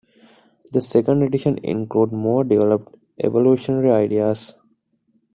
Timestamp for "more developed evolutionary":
2.11-3.91